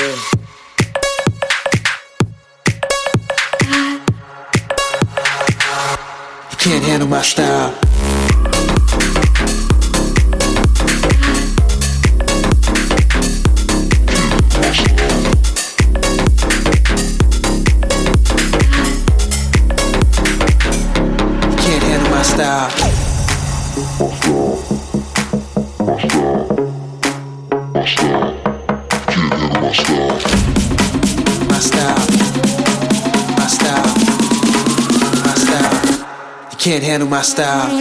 [0.00, 0.06] You
[6.56, 7.74] Can't handle my style.
[21.58, 22.89] Can't handle my style.
[36.60, 37.80] Can't handle my style.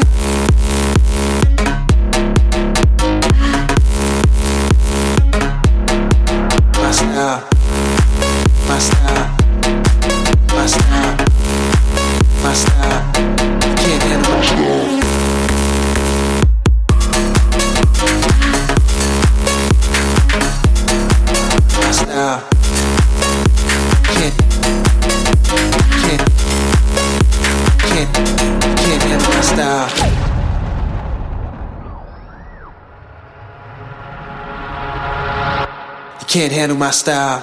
[36.30, 37.42] Can't handle my style.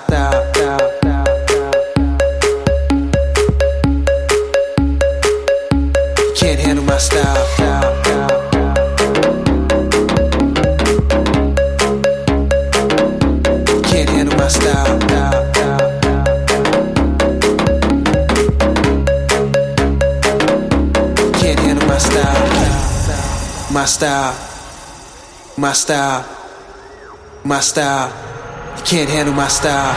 [6.36, 7.48] can't handle my style.
[13.82, 14.10] Can't
[21.58, 22.36] handle my style.
[23.72, 24.34] My style.
[25.56, 26.24] My style.
[27.44, 28.35] My style.
[28.76, 29.96] You can't handle my style.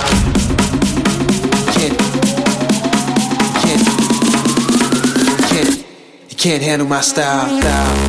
[6.29, 7.99] You can't handle my style, style.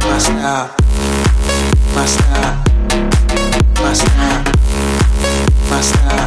[0.00, 0.74] My style.
[1.94, 2.64] My style.
[3.82, 4.44] My style.
[5.70, 6.25] My style.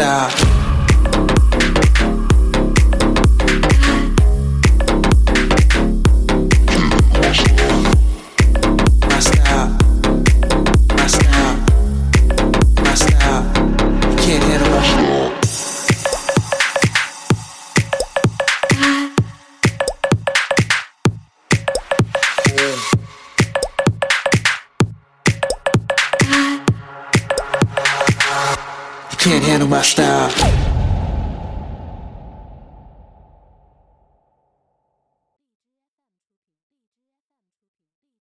[0.00, 0.49] Style.
[29.20, 30.69] Can't handle my style.